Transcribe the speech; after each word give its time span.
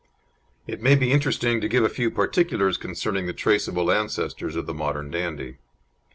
It 0.65 0.81
may 0.81 0.95
be 0.95 1.11
interesting 1.11 1.61
to 1.61 1.67
give 1.67 1.83
a 1.83 1.87
few 1.87 2.09
particulars 2.09 2.75
concerning 2.77 3.27
the 3.27 3.33
traceable 3.37 3.91
ancestors 3.91 4.55
of 4.55 4.65
the 4.65 4.73
modern 4.73 5.11
Dandie. 5.11 5.57